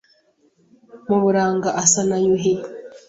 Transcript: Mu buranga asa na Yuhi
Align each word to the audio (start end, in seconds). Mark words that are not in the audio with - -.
Mu 1.07 1.17
buranga 1.23 1.69
asa 1.83 2.01
na 2.09 2.17
Yuhi 2.25 2.53